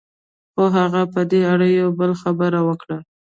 [0.53, 2.97] خو هغه په دې اړه يوه بله خبره وکړه.